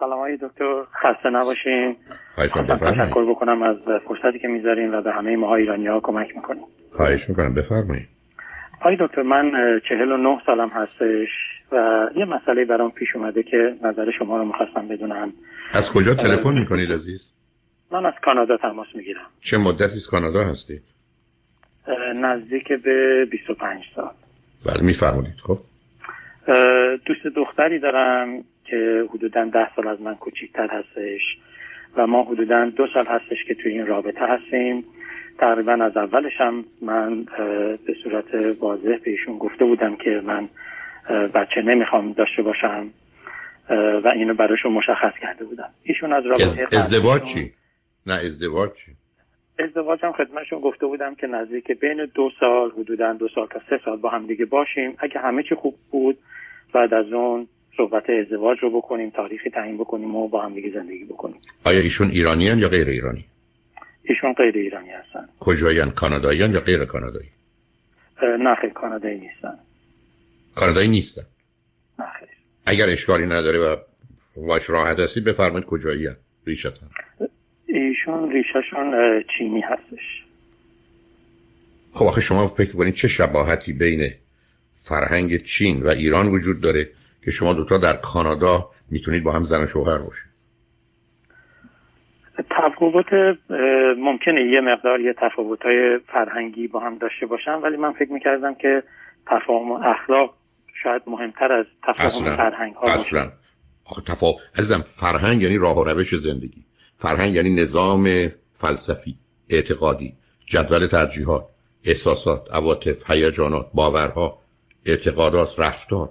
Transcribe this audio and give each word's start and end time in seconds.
سلام 0.00 0.18
های 0.18 0.36
دکتر 0.36 0.84
خسته 1.02 1.30
نباشین. 1.30 1.96
تشکر 2.36 3.30
بکنم 3.30 3.62
از 3.62 3.76
فرصتی 4.08 4.38
که 4.38 4.48
می‌ذارین 4.48 4.94
و 4.94 5.02
به 5.02 5.12
همه 5.12 5.36
ما 5.36 5.56
ایرانی 5.56 5.86
ها 5.86 6.00
کمک 6.00 6.36
می‌کنیم. 6.36 6.64
خواهش 6.92 7.28
می‌کنم 7.28 7.54
بفرمایید. 7.54 8.08
آقای 8.80 8.96
دکتر 9.00 9.22
من 9.22 9.52
چهل 9.88 10.12
و 10.12 10.16
نه 10.16 10.40
سالم 10.46 10.68
هستش 10.68 11.28
و 11.72 12.08
یه 12.16 12.24
مسئله 12.24 12.64
برام 12.64 12.90
پیش 12.90 13.08
اومده 13.16 13.42
که 13.42 13.74
نظر 13.82 14.10
شما 14.18 14.38
رو 14.38 14.44
می‌خواستم 14.44 14.88
بدونم. 14.88 15.32
از 15.74 15.92
کجا 15.92 16.14
تلفن 16.14 16.52
می‌کنید 16.52 16.92
عزیز؟ 16.92 17.32
من 17.92 18.06
از 18.06 18.14
کانادا 18.22 18.56
تماس 18.56 18.86
می‌گیرم. 18.94 19.26
چه 19.40 19.58
مدتی 19.58 19.82
از 19.82 20.06
کانادا 20.10 20.40
هستید؟ 20.40 20.82
نزدیک 22.14 22.72
به 22.72 23.26
25 23.30 23.84
سال. 23.96 24.10
بله 24.66 24.86
میفرمایید 24.86 25.34
خب. 25.46 25.58
دوست 27.06 27.26
دختری 27.36 27.78
دارم. 27.78 28.44
که 28.70 29.04
حدودا 29.14 29.44
ده 29.44 29.74
سال 29.76 29.88
از 29.88 30.00
من 30.00 30.14
کوچیکتر 30.14 30.68
هستش 30.70 31.20
و 31.96 32.06
ما 32.06 32.22
حدودا 32.22 32.64
دو 32.64 32.86
سال 32.94 33.06
هستش 33.06 33.44
که 33.48 33.54
توی 33.54 33.72
این 33.72 33.86
رابطه 33.86 34.26
هستیم 34.26 34.84
تقریبا 35.38 35.72
از 35.72 35.96
اولش 35.96 36.32
هم 36.38 36.64
من 36.82 37.24
به 37.86 37.94
صورت 38.02 38.34
واضح 38.60 38.96
بهشون 39.04 39.38
گفته 39.38 39.64
بودم 39.64 39.96
که 39.96 40.22
من 40.24 40.48
بچه 41.34 41.62
نمی‌خوام 41.62 42.12
داشته 42.12 42.42
باشم 42.42 42.90
و 44.04 44.12
اینو 44.14 44.34
براشون 44.34 44.72
مشخص 44.72 45.12
کرده 45.22 45.44
بودم 45.44 45.70
ایشون 45.82 46.12
از 46.12 46.26
رابطه 46.26 46.76
ازدواج 46.76 47.22
چی؟ 47.22 47.52
نه 48.06 48.14
ازدواج 48.14 48.70
چی؟ 48.72 48.92
ازدواج 49.58 50.04
هم 50.04 50.12
خدمتشون 50.12 50.60
گفته 50.60 50.86
بودم 50.86 51.14
که 51.14 51.26
نزدیک 51.26 51.72
بین 51.72 52.06
دو 52.14 52.30
سال 52.40 52.70
حدودا 52.70 53.12
دو 53.12 53.28
سال 53.34 53.46
تا 53.46 53.60
سه 53.70 53.80
سال 53.84 53.96
با 53.96 54.10
هم 54.10 54.26
دیگه 54.26 54.44
باشیم 54.44 54.94
اگه 54.98 55.20
همه 55.20 55.42
چی 55.42 55.54
خوب 55.54 55.74
بود 55.90 56.18
بعد 56.72 56.94
از 56.94 57.12
اون 57.12 57.48
صحبت 57.76 58.10
ازدواج 58.10 58.58
رو 58.62 58.80
بکنیم 58.80 59.10
تاریخی 59.10 59.50
تعیین 59.50 59.78
بکنیم 59.78 60.16
و 60.16 60.28
با 60.28 60.42
هم 60.42 60.54
دیگه 60.54 60.70
زندگی 60.74 61.04
بکنیم. 61.04 61.36
آیا 61.64 61.80
ایشون 61.80 62.08
ایرانیان 62.08 62.58
یا 62.58 62.68
غیر 62.68 62.88
ایرانی؟ 62.88 63.24
ایشون 64.02 64.32
غیر 64.32 64.56
ایرانی 64.56 64.90
هستن. 64.90 65.28
کجایان 65.40 65.90
کاناداییان 65.90 66.52
یا 66.52 66.60
غیر 66.60 66.84
کانادایی؟ 66.84 67.28
نه 68.22 68.54
خیلی 68.54 68.72
کانادایی 68.72 69.20
نیستن. 69.20 69.58
کانادایی 70.54 70.88
نیستن. 70.88 71.22
نه 71.98 72.06
خیلی 72.18 72.30
اگر 72.66 72.88
اشکالی 72.88 73.26
نداره 73.26 73.58
و 73.58 73.76
واش 74.36 74.70
راحت 74.70 74.98
هستید 74.98 75.24
بفرمایید 75.24 75.66
کجایی 75.66 76.06
هم 76.06 76.16
ریشتن 76.46 76.90
ایشون 77.66 78.32
ریششون 78.32 78.94
چینی 79.38 79.60
هستش. 79.60 80.24
خب 81.92 82.06
آخه 82.06 82.20
شما 82.20 82.48
فکر 82.48 82.72
کنید 82.72 82.94
چه 82.94 83.08
شباهتی 83.08 83.72
بین 83.72 84.10
فرهنگ 84.76 85.36
چین 85.36 85.82
و 85.82 85.88
ایران 85.88 86.28
وجود 86.28 86.60
داره؟ 86.60 86.88
که 87.24 87.30
شما 87.30 87.52
دوتا 87.52 87.78
در 87.78 87.96
کانادا 87.96 88.70
می‌تونید 88.90 89.24
با 89.24 89.32
هم 89.32 89.42
زن 89.42 89.62
و 89.64 89.66
شوهر 89.66 89.98
باشید. 89.98 90.30
تفاوت 92.50 93.06
ممکنه 93.98 94.40
یه 94.54 94.60
مقدار 94.60 95.00
یه 95.00 95.14
تفاوت 95.18 95.62
های 95.62 95.98
فرهنگی 96.12 96.68
با 96.68 96.80
هم 96.80 96.98
داشته 96.98 97.26
باشن 97.26 97.54
ولی 97.54 97.76
من 97.76 97.92
فکر 97.92 98.12
می‌کردم 98.12 98.54
که 98.54 98.82
تفاهم 99.26 99.72
اخلاق 99.72 100.34
شاید 100.82 101.02
مهمتر 101.06 101.52
از 101.52 101.66
تفاهم 101.82 102.06
اصلا. 102.06 102.36
فرهنگ 102.36 102.74
ها 102.74 102.92
اصلا. 102.92 103.32
آخه 103.84 104.02
تفاهم 104.02 104.34
عزیزم 104.58 104.84
فرهنگ 104.86 105.42
یعنی 105.42 105.58
راه 105.58 105.78
و 105.78 105.84
روش 105.84 106.14
زندگی. 106.14 106.64
فرهنگ 106.98 107.34
یعنی 107.34 107.54
نظام 107.54 108.08
فلسفی 108.54 109.14
اعتقادی 109.50 110.14
جدول 110.46 110.86
ترجیحات 110.86 111.44
احساسات 111.84 112.54
عواطف 112.54 113.10
هیجانات 113.10 113.66
باورها 113.74 114.38
اعتقادات 114.86 115.48
رفتار. 115.58 116.10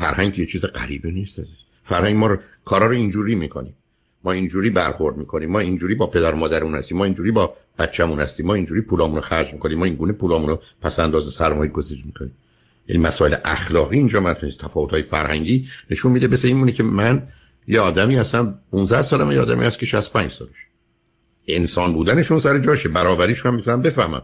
فرهنگ 0.00 0.38
یه 0.38 0.46
چیز 0.46 0.64
غریبه 0.64 1.10
نیست 1.10 1.40
فرهنگ 1.84 2.16
ما 2.16 2.26
رو 2.26 2.38
کارا 2.64 2.86
رو 2.86 2.92
اینجوری 2.92 3.34
می‌کنیم. 3.34 3.74
ما 4.24 4.32
اینجوری 4.32 4.70
برخورد 4.70 5.16
می‌کنیم. 5.16 5.50
ما 5.50 5.60
اینجوری 5.60 5.94
با 5.94 6.06
پدر 6.06 6.34
مادرمون 6.34 6.74
هستیم. 6.74 6.96
ما 6.98 7.04
اینجوری 7.04 7.30
با 7.30 7.56
بچه‌مون 7.78 8.20
هستیم. 8.20 8.46
ما 8.46 8.54
اینجوری 8.54 8.80
پولامون 8.80 9.16
رو 9.16 9.20
خرج 9.20 9.52
می‌کنیم. 9.52 9.78
ما 9.78 9.84
اینگونه 9.84 10.12
پولامون 10.12 10.48
رو 10.48 10.62
پس 10.82 11.00
انداز 11.00 11.34
سرمایه 11.34 11.70
گذاری 11.70 12.02
می‌کنیم. 12.06 12.32
یعنی 12.88 13.02
مسائل 13.02 13.34
اخلاقی 13.44 13.96
اینجا 13.96 14.20
مطرح 14.20 14.44
نیست. 14.44 14.60
تفاوت 14.60 14.90
های 14.90 15.02
فرهنگی 15.02 15.68
نشون 15.90 16.12
میده. 16.12 16.26
مثل 16.26 16.48
این 16.48 16.66
که 16.66 16.82
من 16.82 17.28
یه 17.68 17.80
آدمی 17.80 18.16
هستم. 18.16 18.58
15 18.72 19.02
سالمه 19.02 19.34
یه 19.34 19.40
آدمی 19.40 19.64
هست 19.64 19.78
که 19.78 19.86
65 19.86 20.30
سالش 20.30 20.50
انسان 21.48 21.92
بودنشون 21.92 22.38
سر 22.38 22.58
جاشه. 22.58 22.88
برابریش 22.88 23.46
هم 23.46 23.54
می‌تونم 23.54 23.82
بفهمم. 23.82 24.22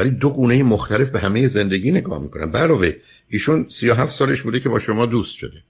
ولی 0.00 0.10
دو 0.10 0.30
گونه 0.30 0.62
مختلف 0.62 1.10
به 1.10 1.18
همه 1.20 1.46
زندگی 1.46 1.90
نگاه 1.92 2.22
می‌کنن. 2.22 2.56
علاوه 2.56 2.92
ایشون 3.28 3.66
37 3.68 4.12
سالش 4.12 4.42
بوده 4.42 4.60
که 4.60 4.68
با 4.68 4.78
شما 4.78 5.06
دوست 5.06 5.36
شده. 5.36 5.62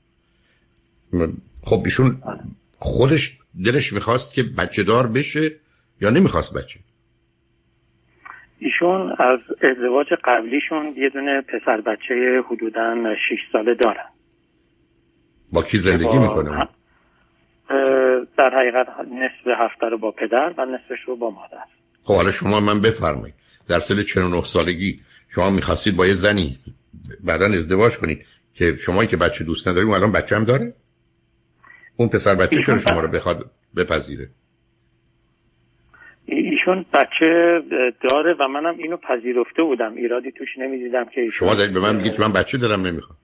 خب 1.62 1.82
ایشون 1.84 2.22
خودش 2.78 3.38
دلش 3.64 3.92
می‌خواست 3.92 4.34
که 4.34 4.42
بچه 4.42 4.82
دار 4.82 5.06
بشه 5.06 5.50
یا 6.00 6.10
نمی‌خواست 6.10 6.54
بچه؟ 6.54 6.80
ایشون 8.58 9.12
از 9.18 9.38
ازدواج 9.62 10.06
قبلیشون 10.24 10.94
یه 10.96 11.08
دونه 11.08 11.40
پسر 11.40 11.80
بچه 11.80 12.42
حدودا 12.50 13.14
6 13.28 13.38
ساله 13.52 13.74
دارن. 13.74 14.08
با 15.52 15.62
کی 15.62 15.78
زندگی 15.78 16.04
با- 16.04 16.20
می‌کنه 16.20 16.68
در 18.36 18.50
حقیقت 18.54 18.86
نصف 19.00 19.46
هفته 19.58 19.86
رو 19.86 19.98
با 19.98 20.10
پدر 20.10 20.54
و 20.58 20.64
نصفش 20.64 21.04
رو 21.06 21.16
با 21.16 21.30
مادر. 21.30 21.64
خب 22.02 22.14
حالا 22.14 22.30
شما 22.30 22.60
من 22.60 22.80
بفرمایید. 22.80 23.34
در 23.70 23.80
سن 23.80 24.02
49 24.02 24.42
سالگی 24.44 25.00
شما 25.28 25.50
می‌خواستید 25.50 25.96
با 25.96 26.06
یه 26.06 26.14
زنی 26.14 26.58
بعدا 27.24 27.46
ازدواج 27.46 27.98
کنید 27.98 28.26
که 28.54 28.76
شمایی 28.76 29.08
که 29.08 29.16
بچه 29.16 29.44
دوست 29.44 29.68
نداری 29.68 29.86
اون 29.86 29.94
الان 29.94 30.12
بچه 30.12 30.36
هم 30.36 30.44
داره؟ 30.44 30.74
اون 31.96 32.08
پسر 32.08 32.34
بچه 32.34 32.62
چرا 32.62 32.78
شما 32.78 33.00
رو 33.00 33.08
بخواد 33.08 33.50
بپذیره؟ 33.76 34.28
ایشون 36.26 36.84
بچه 36.94 37.60
داره 38.10 38.34
و 38.40 38.48
منم 38.48 38.78
اینو 38.78 38.96
پذیرفته 38.96 39.62
بودم. 39.62 39.94
ایرادی 39.94 40.32
توش 40.32 40.48
نمی‌دیدم 40.58 41.04
که 41.04 41.20
ایشون 41.20 41.48
شما 41.48 41.54
دارید 41.54 41.74
به 41.74 41.80
من 41.80 41.96
میگید 41.96 42.12
که 42.14 42.20
من 42.20 42.32
بچه 42.32 42.58
دارم 42.58 42.86
نمی‌خوام. 42.86 43.18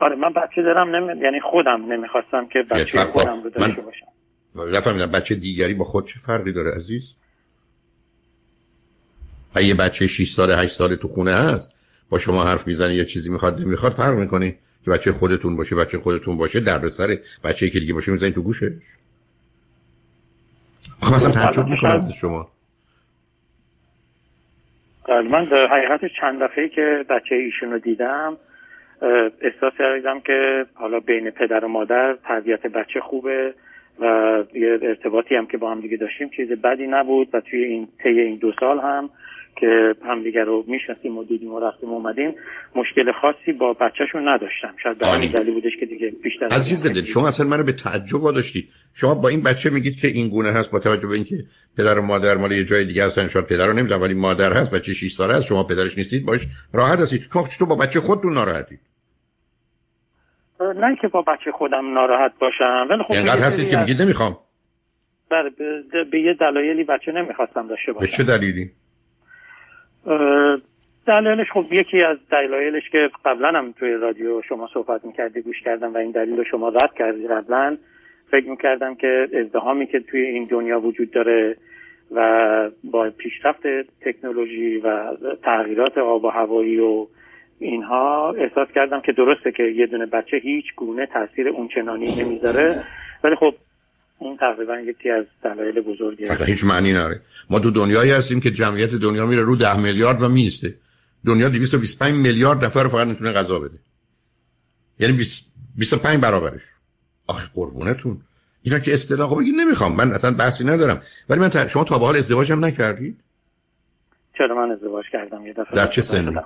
آره 0.00 0.16
من 0.16 0.32
بچه 0.32 0.62
دارم 0.62 0.96
نمی... 0.96 1.20
یعنی 1.24 1.40
خودم 1.40 1.92
نمی‌خواستم 1.92 2.46
که 2.52 2.58
بچه 2.70 2.98
فرق- 2.98 3.10
خودم 3.10 3.42
رو 3.42 3.50
داشته 3.50 3.76
من- 3.80 3.84
باشم. 3.84 4.76
نفهمیدم 4.76 5.06
بچه 5.10 5.34
دیگری 5.34 5.74
با 5.74 5.84
خود 5.84 6.06
چه 6.06 6.14
فرقی 6.26 6.52
داره 6.52 6.70
عزیز؟ 6.76 7.14
اگه 9.54 9.66
یه 9.66 9.74
بچه 9.74 10.06
6 10.06 10.30
ساله 10.30 10.56
8 10.56 10.72
ساله 10.72 10.96
تو 10.96 11.08
خونه 11.08 11.32
هست 11.32 11.72
با 12.10 12.18
شما 12.18 12.44
حرف 12.44 12.66
می‌زنه 12.66 12.94
یه 12.94 13.04
چیزی 13.04 13.30
می‌خواد 13.30 13.60
نمی‌خواد 13.60 13.92
فرق 13.92 14.18
می‌کنه 14.18 14.54
که 14.84 14.90
بچه 14.90 15.12
خودتون 15.12 15.56
باشه 15.56 15.76
بچه 15.76 15.98
خودتون 15.98 16.36
باشه 16.36 16.60
در 16.60 16.88
سر 16.88 17.18
بچه 17.44 17.70
که 17.70 17.80
دیگه 17.80 17.94
باشه 17.94 18.12
می‌زنید 18.12 18.34
تو 18.34 18.42
گوشه 18.42 18.72
خب 21.00 21.14
مثلا 21.14 21.32
تعجب 21.32 21.66
می‌کنم 21.68 21.90
از 21.90 22.12
شما. 22.12 22.48
بله، 25.08 25.28
من 25.28 25.44
در 25.44 25.68
حقیقت 25.70 26.00
چند 26.20 26.42
دفعه 26.42 26.68
که 26.68 27.04
بچه 27.10 27.34
ایشون 27.34 27.72
رو 27.72 27.78
دیدم 27.78 28.36
احساس 29.40 29.72
کردم 29.78 30.20
که 30.20 30.66
حالا 30.74 31.00
بین 31.00 31.30
پدر 31.30 31.64
و 31.64 31.68
مادر 31.68 32.16
تربیت 32.24 32.62
بچه 32.62 33.00
خوبه 33.00 33.54
و 34.00 34.04
یه 34.54 34.78
ارتباطی 34.82 35.34
هم 35.34 35.46
که 35.46 35.56
با 35.58 35.70
هم 35.70 35.80
دیگه 35.80 35.96
داشتیم 35.96 36.30
چیز 36.36 36.48
بدی 36.48 36.86
نبود 36.86 37.28
و 37.32 37.40
توی 37.40 37.64
این 37.64 37.88
طی 38.02 38.20
این 38.20 38.36
دو 38.36 38.52
سال 38.60 38.78
هم 38.78 39.10
که 39.60 39.94
همدیگه 40.04 40.44
رو 40.44 40.64
می‌شناسیم 40.66 41.18
و 41.18 41.24
دیدیم 41.24 41.52
و 41.52 41.60
رفتیم 41.60 41.88
اومدیم 41.88 42.34
مشکل 42.76 43.12
خاصی 43.12 43.52
با 43.52 43.72
بچهشون 43.72 44.28
نداشتم. 44.28 44.74
شاید 44.82 44.98
به 44.98 45.06
همین. 45.06 45.30
دلیل 45.30 45.54
بودش 45.54 45.72
که 45.80 45.86
دیگه 45.86 46.12
بیشتر 46.22 46.46
عزیز 46.46 46.86
دل 46.86 47.04
شما 47.04 47.28
اصلا 47.28 47.46
منو 47.46 47.62
به 47.62 47.72
تعجب 47.72 48.22
واداشتید 48.22 48.68
شما 48.94 49.14
با 49.14 49.28
این 49.28 49.42
بچه 49.42 49.70
میگید 49.70 49.96
که 49.96 50.08
این 50.08 50.28
گونه 50.28 50.48
هست 50.48 50.70
با 50.70 50.78
توجه 50.78 51.08
به 51.08 51.14
اینکه 51.14 51.36
پدر 51.78 51.98
و 51.98 52.02
مادر 52.02 52.36
مال 52.36 52.52
یه 52.52 52.64
جای 52.64 52.84
دیگه 52.84 53.06
هستن 53.06 53.28
شاید 53.28 53.46
پدر 53.46 53.66
رو 53.66 53.72
نمی‌دونم 53.72 54.02
ولی 54.02 54.14
مادر 54.14 54.52
هست 54.52 54.70
بچه 54.70 54.92
6 54.92 55.12
ساله 55.12 55.34
هست 55.34 55.46
شما 55.46 55.64
پدرش 55.64 55.98
نیستید 55.98 56.26
باش 56.26 56.40
راحت 56.74 56.98
هستید. 56.98 57.22
شما 57.32 57.42
چطور 57.42 57.68
با 57.68 57.76
بچه 57.76 58.00
خودتون 58.00 58.34
ناراحتید 58.34 58.80
نه 60.60 60.96
که 61.02 61.08
با 61.08 61.22
بچه 61.22 61.52
خودم 61.52 61.94
ناراحت 61.94 62.32
باشم 62.40 62.86
ولی 62.90 63.02
خب 63.02 63.12
اینقدر 63.12 63.44
هستید 63.44 63.68
که 63.68 63.78
میگید 63.78 64.02
نمی‌خوام. 64.02 64.38
بله 65.30 65.50
به, 65.50 66.04
به 66.12 66.20
یه 66.20 66.34
دلایلی 66.40 66.84
بچه 66.84 67.12
نمی‌خواستم 67.12 67.68
داشته 67.68 67.92
به 67.92 67.98
باشم. 67.98 68.16
چه 68.16 68.24
دلیلی؟ 68.24 68.70
دلایلش 71.06 71.50
خب 71.52 71.66
یکی 71.70 72.02
از 72.02 72.16
دلایلش 72.30 72.90
که 72.92 73.10
قبلا 73.24 73.48
هم 73.48 73.72
توی 73.72 73.92
رادیو 73.92 74.42
شما 74.42 74.68
صحبت 74.74 75.04
می‌کردی 75.04 75.40
گوش 75.40 75.62
کردم 75.62 75.94
و 75.94 75.96
این 75.96 76.10
دلیل 76.10 76.36
رو 76.36 76.44
شما 76.44 76.68
رد 76.68 76.94
کردی 76.94 77.28
قبلا. 77.28 77.76
فکر 78.30 78.48
می‌کردم 78.48 78.94
که 78.94 79.28
ازدهامی 79.40 79.86
که 79.86 80.00
توی 80.00 80.20
این 80.20 80.44
دنیا 80.44 80.80
وجود 80.80 81.10
داره 81.10 81.56
و 82.14 82.70
با 82.84 83.10
پیشرفت 83.10 83.62
تکنولوژی 84.00 84.78
و 84.78 85.16
تغییرات 85.42 85.98
آب 85.98 86.24
و 86.24 86.28
هوایی 86.28 86.80
و 86.80 87.06
اینها 87.58 88.32
احساس 88.32 88.68
کردم 88.74 89.00
که 89.00 89.12
درسته 89.12 89.52
که 89.52 89.62
یه 89.62 89.86
دونه 89.86 90.06
بچه 90.06 90.36
هیچ 90.36 90.64
گونه 90.76 91.06
تاثیر 91.06 91.48
اونچنانی 91.48 92.22
نمی‌ذاره. 92.22 92.84
ولی 93.24 93.36
خب 93.36 93.54
این 94.20 94.36
تقریبا 94.36 94.80
یکی 94.80 95.10
از 95.10 95.24
دلایل 95.44 95.80
بزرگی 95.80 96.24
اصلا 96.24 96.46
هیچ 96.46 96.64
معنی 96.64 96.92
نداره 96.92 97.20
ما 97.50 97.58
تو 97.58 97.70
دنیایی 97.70 98.10
هستیم 98.10 98.40
که 98.40 98.50
جمعیت 98.50 98.90
دنیا 98.90 99.26
میره 99.26 99.42
رو 99.42 99.56
ده 99.56 99.80
میلیارد 99.80 100.22
و 100.22 100.28
میسته 100.28 100.74
دنیا 101.26 101.48
225 101.48 102.14
میلیارد 102.14 102.64
نفر 102.64 102.88
فقط 102.88 103.06
می‌تونه 103.06 103.32
غذا 103.32 103.58
بده. 103.58 103.78
یعنی 104.98 105.12
20 105.12 105.52
25 105.78 106.20
برابرش. 106.20 106.60
آخه 107.28 107.48
قربونتون. 107.54 108.18
اینا 108.62 108.78
که 108.78 108.94
اصطلاح 108.94 109.28
خب 109.28 109.38
بگید 109.38 109.54
نمی‌خوام. 109.54 109.96
من 109.96 110.12
اصلا 110.12 110.36
بحثی 110.36 110.64
ندارم. 110.64 111.02
ولی 111.28 111.40
من 111.40 111.50
شما 111.66 111.84
تا 111.84 111.98
به 111.98 112.04
حال 112.04 112.16
ازدواج 112.16 112.52
هم 112.52 112.64
نکردید؟ 112.64 113.20
چرا 114.38 114.66
من 114.66 114.72
ازدواج 114.72 115.04
کردم؟ 115.12 115.46
یه 115.46 115.52
دفعه 115.52 115.76
در 115.76 115.86
چه 115.86 116.02
سنی؟ 116.02 116.36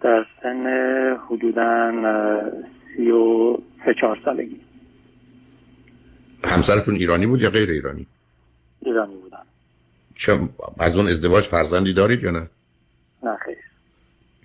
در 0.00 0.26
سن 0.42 0.66
حدودا 1.28 1.92
سی 2.96 3.10
و 3.10 3.56
سه 3.84 3.94
چهار 4.00 4.18
سالگی. 4.24 4.60
همسرتون 6.44 6.94
ایرانی 6.94 7.26
بود 7.26 7.42
یا 7.42 7.50
غیر 7.50 7.70
ایرانی؟ 7.70 8.06
ایرانی 8.80 9.14
بودن. 9.14 9.38
چه 10.14 10.48
از 10.78 10.96
اون 10.96 11.08
ازدواج 11.08 11.44
فرزندی 11.44 11.92
دارید 11.92 12.22
یا 12.22 12.30
نه؟ 12.30 12.48
نه 13.22 13.36
خیر. 13.44 13.56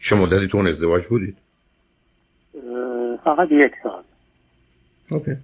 چه 0.01 0.15
مدتی 0.15 0.47
تو 0.47 0.57
اون 0.57 0.67
ازدواج 0.67 1.05
بودید؟ 1.05 1.37
فقط 3.23 3.47
یک 3.51 3.71
سال. 3.83 4.03
اوکی. 5.09 5.35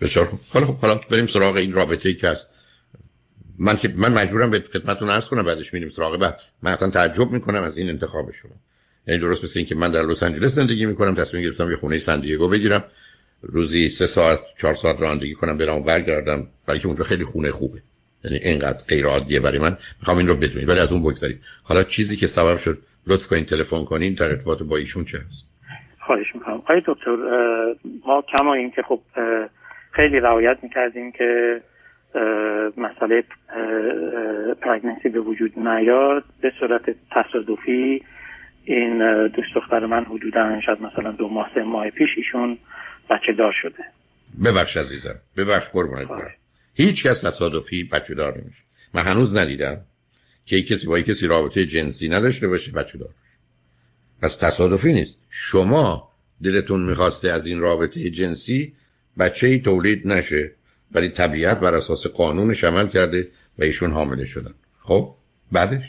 بسیار 0.00 0.26
خوب. 0.26 0.40
حالا 0.48 0.66
خب 0.66 0.76
حالا 0.78 1.00
بریم 1.10 1.26
سراغ 1.26 1.56
این 1.56 1.72
رابطه 1.72 2.08
ای 2.08 2.14
که 2.14 2.28
هست. 2.28 2.48
من 3.58 3.76
که 3.76 3.94
من 3.96 4.12
مجبورم 4.12 4.50
به 4.50 4.60
خدمتتون 4.60 5.10
عرض 5.10 5.28
کنم 5.28 5.42
بعدش 5.42 5.74
میریم 5.74 5.88
سراغ 5.88 6.16
بعد. 6.20 6.40
من 6.62 6.72
اصلا 6.72 6.90
تعجب 6.90 7.30
می‌کنم 7.30 7.62
از 7.62 7.76
این 7.76 7.88
انتخاب 7.88 8.30
شما. 8.30 8.52
یعنی 9.06 9.20
درست 9.20 9.44
مثل 9.44 9.58
اینکه 9.58 9.74
من 9.74 9.90
در 9.90 10.02
لس 10.02 10.22
آنجلس 10.22 10.54
زندگی 10.54 10.86
می‌کنم 10.86 11.14
تصمیم 11.14 11.42
گرفتم 11.42 11.70
یه 11.70 11.76
خونه 11.76 11.98
سندیگو 11.98 12.48
بگیرم. 12.48 12.84
روزی 13.42 13.88
سه 13.88 14.06
ساعت 14.06 14.38
چهار 14.58 14.74
ساعت 14.74 15.00
رانندگی 15.00 15.34
کنم 15.34 15.58
برم 15.58 15.82
برگردم. 15.82 16.46
برای 16.66 16.80
که 16.80 16.86
اونجا 16.86 17.04
خیلی 17.04 17.24
خونه 17.24 17.50
خوبه. 17.50 17.78
یعنی 18.24 18.38
اینقدر 18.38 18.78
غیر 18.88 19.06
عادیه 19.06 19.40
برای 19.40 19.58
من. 19.58 19.76
می‌خوام 20.00 20.18
این 20.18 20.26
رو 20.28 20.36
بدونید 20.36 20.68
ولی 20.68 20.80
از 20.80 20.92
اون 20.92 21.02
بگذارید 21.02 21.40
حالا 21.64 21.82
چیزی 21.82 22.16
که 22.16 22.26
سبب 22.26 22.56
شد 22.56 22.78
لطف 23.06 23.26
کنین 23.26 23.44
تلفن 23.44 23.84
کنین 23.84 24.14
در 24.14 24.24
ارتباط 24.24 24.62
با 24.62 24.76
ایشون 24.76 25.04
چه 25.04 25.18
هست؟ 25.18 25.50
خواهش 26.00 26.34
می‌کنم. 26.34 26.54
آقای 26.54 26.82
دکتر 26.86 27.16
ما 28.06 28.24
کما 28.32 28.54
این 28.54 28.70
که 28.70 28.82
خب 28.82 29.00
خیلی 29.92 30.20
رعایت 30.20 30.58
می‌کردیم 30.62 31.12
که 31.12 31.60
مسئله 32.76 33.24
پرگنسی 34.60 35.08
به 35.08 35.20
وجود 35.20 35.58
نیاد. 35.58 36.24
به 36.40 36.52
صورت 36.60 36.82
تصادفی 37.10 38.02
این 38.64 39.26
دوست 39.28 39.54
دختر 39.54 39.86
من 39.86 40.04
حدودا 40.04 40.60
شاید 40.66 40.82
مثلا 40.82 41.10
دو 41.10 41.28
ماه 41.28 41.50
سه 41.54 41.62
ماه 41.62 41.90
پیش 41.90 42.08
ایشون 42.16 42.58
بچه 43.10 43.32
دار 43.38 43.54
شده. 43.62 43.84
ببخش 44.44 44.76
عزیزم. 44.76 45.14
ببخش 45.36 45.68
قربونت 45.68 46.08
برم. 46.08 46.34
هیچ 46.74 47.06
کس 47.06 47.20
تصادفی 47.20 47.84
بچه 47.84 48.14
دار 48.14 48.38
نمیشه. 48.38 48.62
من 48.94 49.02
هنوز 49.02 49.36
ندیدم 49.36 49.80
که 50.46 50.62
کسی 50.62 50.86
با 50.86 51.00
کسی 51.00 51.26
رابطه 51.26 51.66
جنسی 51.66 52.08
نداشته 52.08 52.48
باشه 52.48 52.72
بچه 52.72 52.98
دار 52.98 53.10
پس 54.22 54.36
تصادفی 54.36 54.92
نیست. 54.92 55.18
شما 55.30 56.08
دلتون 56.42 56.80
می‌خواسته 56.80 57.30
از 57.30 57.46
این 57.46 57.60
رابطه 57.60 58.10
جنسی 58.10 58.72
بچه 59.18 59.46
ای 59.46 59.58
تولید 59.58 60.08
نشه 60.08 60.52
ولی 60.92 61.08
طبیعت 61.08 61.60
بر 61.60 61.74
اساس 61.74 62.06
قانونش 62.06 62.64
عمل 62.64 62.88
کرده 62.88 63.28
و 63.58 63.62
ایشون 63.62 63.90
حامله 63.90 64.24
شدن. 64.24 64.54
خب؟ 64.78 65.14
بعدش؟ 65.52 65.84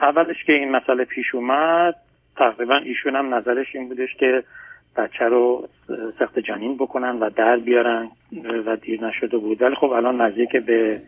اولش 0.00 0.36
که 0.46 0.52
این 0.52 0.70
مسئله 0.70 1.04
پیش 1.04 1.26
اومد 1.34 1.94
تقریبا 2.36 2.76
ایشون 2.76 3.16
هم 3.16 3.34
نظرش 3.34 3.66
این 3.74 3.88
بودش 3.88 4.08
که 4.20 4.44
بچه 4.96 5.24
رو 5.24 5.68
سخت 6.18 6.38
جنین 6.38 6.76
بکنن 6.76 7.18
و 7.18 7.30
در 7.30 7.56
بیارن 7.56 8.10
و 8.66 8.76
دیر 8.76 9.04
نشده 9.04 9.38
بود. 9.38 9.62
ولی 9.62 9.74
خب 9.74 9.90
الان 9.90 10.20
نزدیک 10.20 10.56
به 10.56 11.00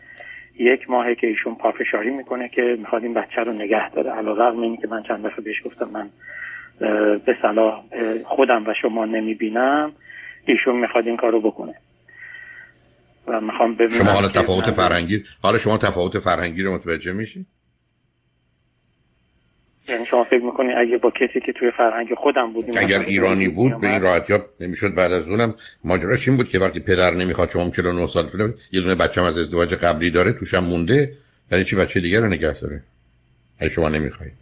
یک 0.58 0.90
ماهه 0.90 1.14
که 1.14 1.26
ایشون 1.26 1.54
پافشاری 1.54 2.10
می‌کنه 2.10 2.48
که 2.48 2.76
می‌خواد 2.78 3.02
این 3.02 3.14
بچه 3.14 3.40
رو 3.40 3.52
نگه 3.52 3.90
داره. 3.90 4.10
علا 4.10 4.32
رقم 4.32 4.60
این 4.60 4.76
که 4.76 4.88
من 4.88 5.02
چند 5.02 5.26
دفعه 5.26 5.44
بهش 5.44 5.62
گفتم 5.64 5.90
من 5.92 6.10
به 7.18 7.36
صلاح 7.42 7.84
خودم 8.24 8.66
و 8.66 8.74
شما 8.82 9.04
نمی‌بینم 9.04 9.92
ایشون 10.46 10.76
می‌خواد 10.76 11.06
این 11.06 11.16
کارو 11.16 11.40
بکنه. 11.40 11.74
و 13.26 13.40
می‌خوام 13.40 13.74
ببینم 13.74 13.90
شما 13.90 14.10
حالا 14.10 14.28
تفاوت 14.28 14.70
فرهنگی 14.70 15.22
حالا 15.42 15.58
شما 15.58 15.78
تفاوت 15.78 16.18
فرهنگی 16.18 16.62
رو 16.62 16.74
متوجه 16.74 17.12
میشی؟ 17.12 17.46
یعنی 19.88 20.06
شما 20.06 20.24
فکر 20.24 20.42
می‌کنی 20.42 20.72
اگه 20.72 20.98
با 20.98 21.10
کسی 21.10 21.40
که 21.40 21.52
توی 21.52 21.70
فرهنگ 21.70 22.14
خودم 22.14 22.52
بودیم 22.52 22.74
اگر 22.76 23.00
ایرانی 23.00 23.48
بود 23.48 23.80
به 23.80 23.86
این 23.86 24.02
راحتی 24.02 24.32
ها 24.32 24.38
نمی‌شد 24.60 24.94
بعد 24.94 25.12
از 25.12 25.28
اونم 25.28 25.54
ماجراش 25.84 26.28
این 26.28 26.36
بود 26.36 26.48
که 26.48 26.58
وقتی 26.58 26.80
پدر 26.80 27.14
نمی‌خواد 27.14 27.48
شما 27.50 27.70
49 27.70 28.06
سال 28.06 28.30
کنه 28.30 28.54
یه 28.72 28.80
دونه 28.80 28.94
بچه 28.94 29.20
هم 29.20 29.26
از 29.26 29.38
ازدواج 29.38 29.74
قبلی 29.74 30.10
داره 30.10 30.32
توش 30.32 30.54
هم 30.54 30.64
مونده 30.64 31.12
یعنی 31.52 31.64
چی 31.64 31.76
بچه 31.76 32.00
دیگر 32.00 32.20
رو 32.20 32.26
نگه 32.26 32.60
داره؟ 32.60 32.80
اگه 33.60 33.70
شما 33.70 33.88
نمی‌خواید 33.88 34.32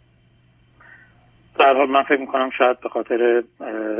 در 1.59 1.75
حال 1.75 1.89
من 1.89 2.03
فکر 2.03 2.19
می‌کنم 2.19 2.49
شاید 2.57 2.79
به 2.79 2.89
خاطر 2.89 3.43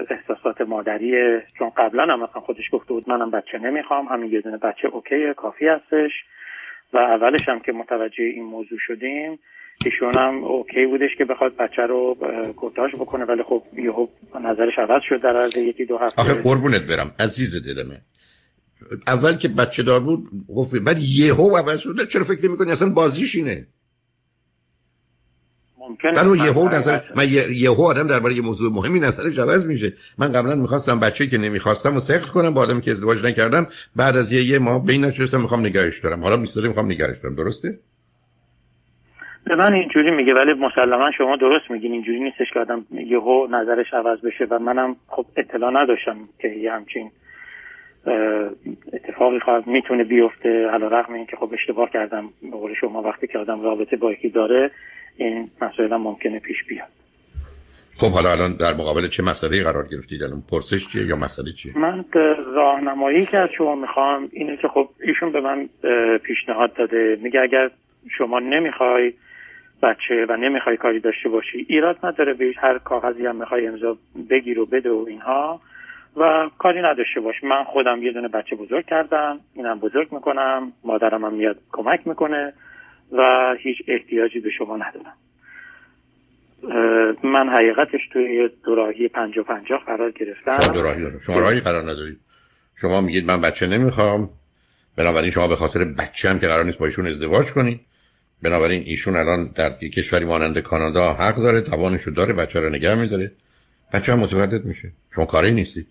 احساسات 0.09 0.61
مادریه 0.61 1.43
چون 1.57 1.69
قبلا 1.69 2.03
هم 2.03 2.23
مثلا 2.23 2.41
خودش 2.41 2.69
گفته 2.71 2.93
بود 2.93 3.09
منم 3.09 3.31
بچه 3.31 3.57
نمی‌خوام 3.57 4.05
همین 4.05 4.31
یه 4.31 4.41
دونه 4.41 4.57
بچه 4.57 4.87
اوکیه 4.87 5.33
کافی 5.37 5.67
هستش. 5.67 6.11
و 6.93 6.97
اولش 6.97 7.49
هم 7.49 7.59
که 7.59 7.71
متوجه 7.71 8.23
این 8.23 8.43
موضوع 8.43 8.77
شدیم 8.87 9.39
ایشون 9.85 10.17
هم 10.17 10.43
اوکی 10.43 10.85
بودش 10.85 11.09
که 11.17 11.25
بخواد 11.25 11.55
بچه 11.55 11.81
رو 11.81 12.17
کورتاژ 12.55 12.95
بکنه 12.95 13.25
ولی 13.25 13.43
خب 13.43 13.63
یهو 13.77 14.07
نظرش 14.35 14.73
عوض 14.77 15.01
شد 15.09 15.21
در 15.23 15.35
عرض 15.41 15.57
یکی 15.57 15.85
دو 15.85 15.97
هفته. 15.97 16.21
آخه 16.21 16.33
قربونت 16.33 16.81
برم 16.81 17.11
عزیز 17.19 17.65
دل 17.65 17.83
من 17.87 17.97
اول 19.07 19.35
که 19.35 19.47
بچه 19.47 19.83
دار 19.83 19.99
بود 19.99 20.29
گفت 20.55 20.75
بعد 20.75 20.97
یهو 20.99 21.57
عوض 21.57 21.79
شد. 21.79 22.07
چرا 22.07 22.23
فکر 22.23 22.45
نمی‌کنی؟ 22.45 22.71
اصلا 22.71 22.89
بازیش 22.89 23.35
اینه. 23.35 23.67
ممکنه. 25.79 26.23
من 26.23 26.35
یهو 26.35 26.69
نظر 26.69 26.99
من 27.15 27.27
یهو 27.51 27.81
آدم 27.81 28.07
درباره 28.07 28.35
یه 28.35 28.41
موضوع 28.41 28.73
مهمی 28.73 28.99
نظرش 28.99 29.37
عوض 29.37 29.67
میشه. 29.67 29.93
من 30.17 30.31
قبلا 30.31 30.55
می‌خواستم 30.55 30.99
بچه 30.99 31.27
که 31.27 31.37
نمی‌خواستم 31.37 31.95
و 31.95 31.99
سخت 31.99 32.29
کنم 32.29 32.53
با 32.53 32.61
آدمی 32.61 32.81
که 32.81 32.91
ازدواج 32.91 33.25
نکردم 33.25 33.67
بعد 33.95 34.17
از 34.17 34.31
یه, 34.31 34.43
یه 34.43 34.59
ماه 34.59 34.85
بین 34.85 35.05
نشستم 35.05 35.41
می‌خوام 35.41 35.65
نگرش 35.65 35.99
دارم. 35.99 36.23
حالا 36.23 36.37
میستاری 36.37 36.67
می‌خوام 36.67 36.91
نگرش 36.91 37.17
دارم. 37.23 37.35
درسته؟ 37.35 37.79
به 39.45 39.55
من 39.55 39.73
اینجوری 39.73 40.11
میگه 40.11 40.33
ولی 40.33 40.53
مسلما 40.53 41.11
شما 41.17 41.35
درست 41.35 41.71
میگین 41.71 41.91
اینجوری 41.91 42.19
نیستش 42.19 42.51
که 42.53 42.59
آدم 42.59 42.85
یهو 42.91 43.47
نظرش 43.51 43.93
عوض 43.93 44.19
بشه 44.19 44.45
و 44.49 44.59
منم 44.59 44.95
خب 45.07 45.25
اطلاع 45.37 45.71
نداشتم 45.71 46.17
که 46.39 46.47
یه 46.47 46.71
همچین 46.71 47.11
اتفاقی 48.93 49.39
خواهد 49.39 49.67
می‌تونه 49.67 50.03
بیفته. 50.03 50.67
علا 50.67 50.87
رقم 50.87 51.13
این 51.13 51.25
که 51.25 51.35
خب 51.35 51.49
اشتباه 51.53 51.89
کردم 51.89 52.29
به 52.41 52.57
قول 52.57 52.73
شما 52.81 53.01
وقتی 53.01 53.27
که 53.27 53.39
آدم 53.39 53.61
رابطه 53.61 53.97
با 53.97 54.11
یکی 54.11 54.29
داره 54.29 54.71
این 55.17 55.49
مسئله 55.61 55.97
ممکنه 55.97 56.39
پیش 56.39 56.57
بیاد. 56.67 56.87
خب 57.97 58.11
حالا 58.11 58.31
الان 58.31 58.57
در 58.59 58.73
مقابل 58.73 59.07
چه 59.07 59.23
مسئله 59.23 59.63
قرار 59.63 59.87
گرفتید؟ 59.91 60.23
الان 60.23 60.43
پرسش 60.51 60.87
چیه 60.87 61.05
یا 61.07 61.15
مسئله 61.15 61.51
چیه؟ 61.51 61.77
من 61.77 62.05
راهنمایی 62.55 63.25
که 63.25 63.37
از 63.37 63.49
شما 63.57 63.75
می‌خوام 63.75 64.29
اینه 64.31 64.57
که 64.57 64.67
خب 64.67 64.89
ایشون 65.07 65.31
به 65.31 65.41
من 65.41 65.69
پیشنهاد 66.17 66.73
داده. 66.73 67.17
میگه 67.21 67.39
اگر 67.41 67.69
شما 68.17 68.39
نمی‌خوای 68.39 69.13
بچه 69.83 70.25
و 70.29 70.37
نمی‌خوای 70.37 70.77
کاری 70.77 70.99
داشته 70.99 71.29
باشی 71.29 71.65
ایراد 71.69 71.97
نداره 72.03 72.33
به 72.33 72.53
هر 72.57 72.77
کاغذی 72.77 73.25
هم 73.25 73.35
می‌خوای 73.35 73.67
امضا 73.67 73.97
بگیر 74.29 74.59
و 74.59 74.65
بده 74.65 74.89
و 74.89 75.05
اینها. 75.07 75.61
و 76.17 76.49
کاری 76.57 76.81
نداشته 76.81 77.19
باش. 77.19 77.35
من 77.43 77.63
خودم 77.63 78.03
یه 78.03 78.11
دونه 78.11 78.27
بچه 78.27 78.55
بزرگ 78.55 78.85
کردم 78.85 79.39
اینم 79.53 79.79
بزرگ 79.79 80.13
می‌کنم 80.13 80.73
مادرم 80.83 81.25
هم 81.25 81.33
میاد 81.33 81.57
کمک 81.71 82.07
می‌کنه 82.07 82.53
و 83.11 83.53
هیچ 83.59 83.77
احتیاجی 83.87 84.39
به 84.39 84.49
شما 84.57 84.77
ندارم. 84.77 85.13
من 87.23 87.49
حقیقتش 87.49 88.01
توی 88.13 88.49
دوراهی 88.65 89.07
پنجا 89.07 89.43
پنجا 89.43 89.77
قرار 89.77 90.11
گرفتم. 90.11 90.61
شما 90.61 90.73
دوراهی 90.73 91.19
شما 91.25 91.39
راهی 91.39 91.59
قرار 91.59 91.83
ندارید. 91.83 92.19
شما 92.75 93.01
میگید 93.01 93.27
من 93.27 93.41
بچه 93.41 93.67
نمی‌خوام. 93.67 94.29
بنابراین 94.97 95.31
شما 95.31 95.47
به 95.47 95.55
خاطر 95.55 95.83
بچه 95.83 96.29
هم 96.29 96.39
که 96.39 96.47
قرار 96.47 96.65
نیست 96.65 96.79
با 96.79 96.85
ایشون 96.85 97.07
ازدواج 97.07 97.51
کنید. 97.51 97.79
بنابراین 98.43 98.83
ایشون 98.85 99.15
الان 99.15 99.51
در 99.55 99.77
یک 99.81 99.93
کشوری 99.93 100.25
مانند 100.25 100.59
کانادا 100.59 101.13
حق 101.13 101.35
داره 101.35 101.61
توانشو 101.61 102.11
داره 102.11 102.33
بچه 102.33 102.59
رو 102.59 102.69
نگه 102.69 102.95
میداره. 102.95 103.31
بچه 103.93 104.11
هم 104.11 104.19
متولد 104.19 104.65
میشه. 104.65 104.91
شما 105.15 105.25
کاری 105.25 105.51
نیستید. 105.51 105.87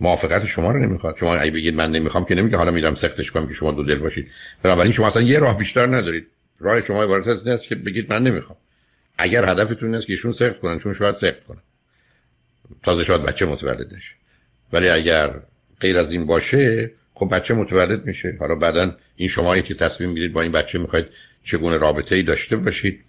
موافقت 0.00 0.46
شما 0.46 0.72
رو 0.72 0.78
نمی‌خواد. 0.78 1.16
شما 1.16 1.36
اگه 1.36 1.50
بگید 1.50 1.74
من 1.74 1.90
نمی‌خوام 1.90 2.24
که 2.24 2.34
نمیگه 2.34 2.56
حالا 2.56 2.70
میرم 2.70 2.94
سختش 2.94 3.30
کنم 3.30 3.46
که 3.46 3.54
شما 3.54 3.72
دو 3.72 3.82
دل 3.82 3.98
باشید. 3.98 4.30
بنابراین 4.62 4.92
شما 4.92 5.06
اصلا 5.06 5.22
یه 5.22 5.38
راه 5.38 5.58
بیشتر 5.58 5.86
ندارید. 5.86 6.26
راه 6.58 6.80
شما 6.80 7.02
عبارت 7.02 7.28
از 7.28 7.46
این 7.46 7.54
است 7.54 7.64
که 7.64 7.74
بگید 7.74 8.12
من 8.12 8.22
نمی‌خوام. 8.22 8.58
اگر 9.18 9.50
هدفتون 9.50 9.88
این 9.88 9.94
است 9.94 10.06
که 10.06 10.12
ایشون 10.12 10.32
سخت 10.32 10.60
کنن 10.60 10.78
چون 10.78 10.92
شاید 10.92 11.14
سخت 11.14 11.44
کنن. 11.44 11.62
تازه 12.82 13.04
شاید 13.04 13.22
بچه 13.22 13.46
متولد 13.46 13.94
نشه. 13.94 14.14
ولی 14.72 14.88
اگر 14.88 15.34
غیر 15.80 15.98
از 15.98 16.12
این 16.12 16.26
باشه 16.26 16.90
خب 17.14 17.34
بچه 17.34 17.54
متولد 17.54 18.06
میشه. 18.06 18.36
حالا 18.40 18.54
بعدا 18.54 18.96
این 19.16 19.28
شمایی 19.28 19.62
که 19.62 19.74
تصمیم 19.74 20.08
می‌گیرید 20.08 20.32
با 20.32 20.42
این 20.42 20.52
بچه 20.52 20.78
می‌خواید 20.78 21.06
چگونه 21.42 21.76
رابطه 21.76 22.14
ای 22.14 22.22
داشته 22.22 22.56
باشید. 22.56 23.00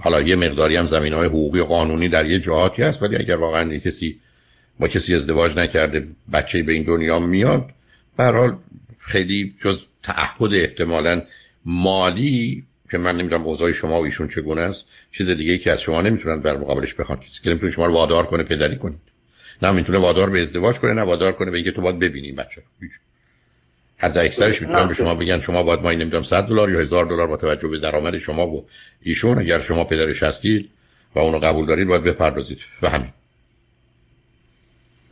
حالا 0.00 0.22
یه 0.22 0.36
مقداری 0.36 0.76
هم 0.76 0.86
زمین 0.86 1.12
های 1.12 1.26
حقوقی 1.26 1.60
و 1.60 1.64
قانونی 1.64 2.08
در 2.08 2.26
یه 2.26 2.38
جهاتی 2.38 2.82
هست 2.82 3.02
ولی 3.02 3.16
اگر 3.16 3.36
واقعا 3.36 3.78
کسی 3.78 4.20
با 4.80 4.88
کسی 4.88 5.14
ازدواج 5.14 5.56
نکرده 5.56 6.08
بچه 6.32 6.62
به 6.62 6.72
این 6.72 6.82
دنیا 6.82 7.18
میاد 7.18 7.70
به 8.16 8.52
خیلی 8.98 9.54
جز 9.60 9.82
تعهد 10.02 10.54
احتمالا 10.54 11.22
مالی 11.64 12.64
که 12.90 12.98
من 12.98 13.16
نمی‌دونم 13.16 13.42
اوضاع 13.42 13.72
شما 13.72 14.00
و 14.00 14.04
ایشون 14.04 14.28
چگونه 14.28 14.60
است 14.60 14.84
چیز 15.12 15.30
دیگه 15.30 15.52
ای 15.52 15.58
که 15.58 15.72
از 15.72 15.80
شما 15.80 16.02
نمی‌تونن 16.02 16.40
بر 16.40 16.56
مقابلش 16.56 16.94
بخوان. 16.94 17.18
کسی 17.18 17.42
که 17.42 17.50
نمی‌تونه 17.50 17.72
شما 17.72 17.86
رو 17.86 17.92
وادار 17.92 18.26
کنه 18.26 18.42
پدری 18.42 18.76
کنید. 18.76 19.00
نه 19.62 19.70
می‌تونه 19.70 19.98
وادار 19.98 20.30
به 20.30 20.42
ازدواج 20.42 20.76
کنه 20.76 20.92
نه 20.92 21.02
وادار 21.02 21.32
کنه 21.32 21.50
به 21.50 21.56
اینکه 21.56 21.72
تو 21.72 21.80
باید 21.80 21.98
ببینی 21.98 22.32
بچه 22.32 22.62
حد 23.98 24.18
اکثرش 24.18 24.62
می‌تونن 24.62 24.88
به 24.88 24.94
شما 24.94 25.14
بگن. 25.14 25.40
شما 25.40 25.62
باید 25.62 25.80
ماهی 25.80 25.96
نمی‌دونم 25.96 26.22
100 26.22 26.46
دلار 26.48 26.70
یا 26.70 26.80
1000 26.80 27.04
دلار 27.04 27.26
با 27.26 27.36
توجه 27.36 27.68
به 27.68 27.78
درآمد 27.78 28.18
شما 28.18 28.46
و 28.46 28.66
ایشون 29.02 29.38
اگر 29.38 29.60
شما 29.60 29.84
پدرش 29.84 30.22
هستید 30.22 30.70
و 31.14 31.18
اونو 31.18 31.38
قبول 31.38 31.66
دارید 31.66 31.88
باید 31.88 32.04
بپردازید. 32.04 32.58
و 32.82 32.88
همین. 32.88 33.08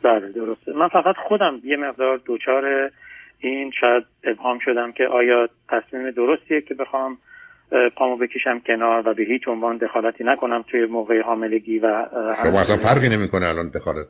بله 0.03 0.31
درسته. 0.31 0.73
من 0.73 0.87
فقط 0.87 1.15
خودم 1.27 1.61
یه 1.63 1.77
مقدار 1.77 2.17
دوچار 2.17 2.91
این 3.39 3.71
شاید 3.79 4.03
ابهام 4.23 4.59
شدم 4.65 4.91
که 4.91 5.03
آیا 5.03 5.47
تصمیم 5.69 6.11
درستیه 6.11 6.61
که 6.61 6.73
بخوام 6.73 7.17
پامو 7.95 8.17
بکشم 8.17 8.61
کنار 8.67 9.07
و 9.09 9.13
به 9.13 9.23
هیچ 9.23 9.41
عنوان 9.47 9.77
دخالتی 9.77 10.23
نکنم 10.23 10.65
توی 10.71 10.85
موقع 10.85 11.21
حاملگی 11.21 11.79
و 11.79 12.05
شما 12.43 12.59
اصلا 12.59 12.77
فرقی 12.77 13.09
نمی‌کنه 13.09 13.47
الان 13.47 13.69
دخالت. 13.69 14.07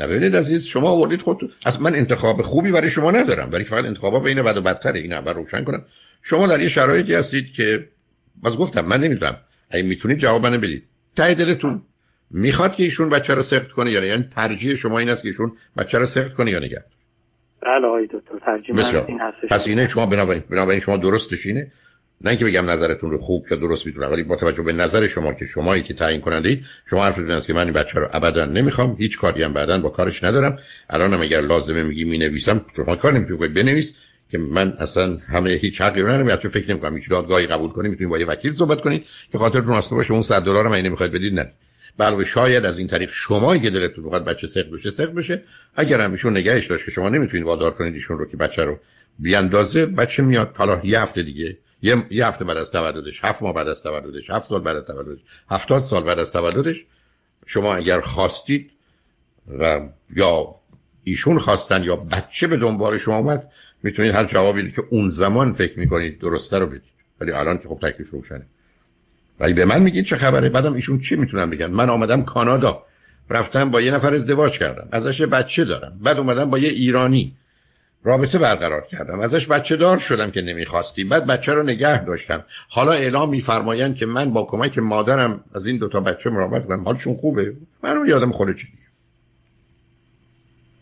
نه 0.00 0.06
ببینید 0.06 0.36
عزیز 0.36 0.66
شما 0.66 0.88
آوردید 0.88 1.22
خود 1.22 1.52
از 1.66 1.82
من 1.82 1.94
انتخاب 1.94 2.42
خوبی 2.42 2.72
برای 2.72 2.90
شما 2.90 3.10
ندارم 3.10 3.48
ولی 3.52 3.64
فقط 3.64 3.84
انتخابا 3.84 4.20
بین 4.20 4.42
بد 4.42 4.56
و 4.56 4.60
بدتره. 4.60 5.00
این 5.00 5.12
اول 5.12 5.34
روشن 5.34 5.64
کنم. 5.64 5.84
شما 6.22 6.46
در 6.46 6.60
یه 6.60 6.68
شرایطی 6.68 7.14
هستید 7.14 7.52
که 7.52 7.88
باز 8.42 8.56
گفتم 8.56 8.84
من 8.84 9.00
نمی‌دونم. 9.00 9.36
اگه 9.70 9.82
می‌تونید 9.82 10.18
جواب 10.18 10.46
منو 10.46 10.58
بدید. 10.58 10.84
ته 11.16 11.34
دلتون 11.34 11.82
می‌خواد 12.30 12.74
که 12.74 12.82
ایشون 12.82 13.10
بچه 13.10 13.34
رو 13.34 13.42
سخت 13.42 13.68
کنه 13.68 13.90
یا 13.90 14.04
یعنی 14.04 14.28
ترجیح 14.34 14.74
شما 14.74 14.98
این 14.98 15.08
است 15.08 15.22
که 15.22 15.28
ایشون 15.28 15.52
بچه 15.76 15.98
رو 15.98 16.06
سخت 16.06 16.34
کنه 16.34 16.50
یا 16.50 16.58
نگه؟ 16.58 16.84
بله 17.62 17.86
آقای 17.86 18.06
دکتر 18.06 18.38
ترجیح 18.46 18.74
من 18.74 19.06
این 19.06 19.20
هستش. 19.20 19.48
پس 19.50 19.68
اینه 19.68 19.86
شما 19.86 20.06
بنابراین 20.06 20.42
بنابراین 20.50 20.80
شما 20.80 20.96
درستش 20.96 21.46
اینه. 21.46 21.72
نه 22.24 22.30
اینکه 22.30 22.44
بگم 22.44 22.70
نظرتون 22.70 23.10
رو 23.10 23.18
خوب 23.18 23.46
یا 23.50 23.56
درست 23.56 23.86
می‌دونم 23.86 24.12
ولی 24.12 24.22
با 24.22 24.36
توجه 24.36 24.62
به 24.62 24.72
نظر 24.72 25.06
شما 25.06 25.32
که 25.32 25.46
شمایی 25.46 25.82
که 25.82 25.94
تعیین 25.94 26.20
کننده 26.20 26.48
اید 26.48 26.64
شما 26.90 27.04
حرفتون 27.04 27.30
است 27.30 27.46
که 27.46 27.52
من 27.52 27.64
این 27.64 27.72
بچه 27.72 28.00
رو 28.00 28.08
ابدا 28.12 28.44
نمی‌خوام 28.44 28.96
هیچ 28.98 29.18
کاری 29.18 29.42
هم 29.42 29.52
بعدا 29.52 29.78
با 29.78 29.88
کارش 29.88 30.24
ندارم. 30.24 30.58
الانم 30.90 31.20
اگر 31.20 31.40
لازمه 31.40 31.82
میگی 31.82 32.04
می‌نویسم 32.04 32.64
شما 32.76 32.96
کار 32.96 33.12
نمی‌تونی 33.12 33.48
بنویس 33.48 33.94
که 34.30 34.38
من 34.38 34.76
اصلا 34.78 35.16
همه 35.16 35.50
هیچ 35.50 35.80
حقی 35.80 36.00
رو 36.00 36.08
ندارم 36.08 36.26
بچه 36.26 36.48
فکر 36.48 36.70
نمی‌کنم 36.70 36.96
هیچ 36.96 37.10
دادگاهی 37.10 37.46
قبول 37.46 37.70
کنید 37.70 37.90
می‌تونید 37.90 38.10
با 38.10 38.18
یه 38.18 38.26
وکیل 38.26 38.54
صحبت 38.54 38.80
کنید 38.80 39.04
که 39.32 39.38
خاطرتون 39.38 39.72
اصلا 39.72 39.98
باشه 39.98 40.12
اون 40.12 40.22
100 40.22 40.42
دلار 40.42 40.68
من 40.68 40.80
نمی‌خواید 40.80 41.12
بدید 41.12 41.34
نه. 41.34 41.52
بله 41.98 42.24
شاید 42.24 42.64
از 42.64 42.78
این 42.78 42.88
طریق 42.88 43.10
شما 43.12 43.56
که 43.56 43.70
دلتون 43.70 44.04
بخواد 44.04 44.24
بچه 44.24 44.46
سخت 44.46 44.66
بشه 44.66 44.90
سخت 44.90 45.10
بشه. 45.10 45.42
اگر 45.76 46.00
هم 46.00 46.12
ایشون 46.12 46.36
نگهش 46.36 46.66
داشت 46.66 46.84
که 46.84 46.90
شما 46.90 47.08
نمی‌تونید 47.08 47.46
وادار 47.46 47.70
کنید 47.70 47.94
ایشون 47.94 48.18
رو 48.18 48.24
که 48.24 48.36
بچه 48.36 48.64
رو 48.64 48.78
بیاندازه 49.18 49.86
بچه 49.86 50.22
میاد 50.22 50.54
حالا 50.54 50.80
یه 50.84 51.00
هفته 51.00 51.22
دیگه 51.22 51.56
یه, 51.84 52.06
یه 52.10 52.26
هفته 52.26 52.44
بعد 52.44 52.56
از 52.56 52.70
تولدش 52.70 53.24
هفت 53.24 53.42
ماه 53.42 53.54
بعد 53.54 53.68
از 53.68 53.82
تولدش 53.82 54.30
هفت 54.30 54.46
سال 54.46 54.60
بعد 54.60 54.76
از 54.76 54.84
تولدش 54.84 55.20
هفتاد 55.50 55.82
سال 55.82 56.02
بعد 56.02 56.18
از 56.18 56.32
تولدش 56.32 56.84
شما 57.46 57.74
اگر 57.74 58.00
خواستید 58.00 58.70
و 59.58 59.80
یا 60.16 60.54
ایشون 61.04 61.38
خواستن 61.38 61.84
یا 61.84 61.96
بچه 61.96 62.46
به 62.46 62.56
دنبال 62.56 62.98
شما 62.98 63.16
اومد 63.16 63.50
می‌تونید 63.82 64.14
هر 64.14 64.24
جوابی 64.24 64.70
که 64.70 64.82
اون 64.90 65.08
زمان 65.08 65.52
فکر 65.52 65.78
می‌کنید 65.78 66.18
درسته 66.18 66.58
رو 66.58 66.66
بدید. 66.66 66.82
ولی 67.20 67.32
الان 67.32 67.58
که 67.58 67.68
خب 67.68 67.78
تکلیف 67.82 68.10
روشنه. 68.10 68.46
ولی 69.40 69.52
به 69.52 69.64
من 69.64 69.82
میگید 69.82 70.04
چه 70.04 70.16
خبره؟ 70.16 70.48
بعدم 70.48 70.74
ایشون 70.74 70.98
چی 70.98 71.16
می‌تونن 71.16 71.50
بگن؟ 71.50 71.66
من 71.66 71.90
آمدم 71.90 72.22
کانادا 72.22 72.82
رفتم 73.30 73.70
با 73.70 73.80
یه 73.80 73.90
نفر 73.90 74.14
ازدواج 74.14 74.58
کردم 74.58 74.88
ازش 74.92 75.22
بچه 75.22 75.64
دارم 75.64 75.98
بعد 76.02 76.18
اومدم 76.18 76.50
با 76.50 76.58
یه 76.58 76.68
ایرانی. 76.68 77.36
رابطه 78.04 78.38
برقرار 78.38 78.86
کردم. 78.86 79.20
ازش 79.20 79.46
بچه 79.46 79.76
دار 79.76 79.98
شدم 79.98 80.30
که 80.30 80.42
نمی‌خواستی 80.42 81.04
بعد 81.04 81.26
بچه 81.26 81.54
رو 81.54 81.62
نگه 81.62 82.04
داشتم. 82.04 82.44
حالا 82.68 82.92
اعلام 82.92 83.30
میفرمایند 83.30 83.96
که 83.96 84.06
من 84.06 84.32
با 84.32 84.44
کمک 84.44 84.78
مادرم 84.78 85.44
از 85.54 85.66
این 85.66 85.78
دوتا 85.78 86.00
بچه 86.00 86.30
مراقبت 86.30 86.66
کنم. 86.66 86.84
حالشون 86.84 87.16
خوبه. 87.16 87.56
من 87.82 88.04
یادم 88.08 88.32
خوره 88.32 88.54
چی 88.54 88.68